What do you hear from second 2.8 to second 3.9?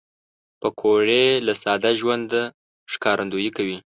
ښکارندويي کوي